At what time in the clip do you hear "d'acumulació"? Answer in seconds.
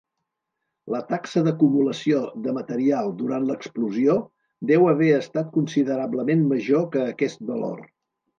1.47-2.21